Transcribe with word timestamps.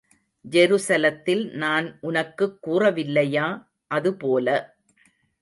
ஜெருசலத்தில் 0.49 1.51
நான் 1.51 1.97
உனக்குக் 2.01 2.67
கூறவில்லையா, 2.67 3.67
அது 3.87 4.15
போல. 4.15 4.77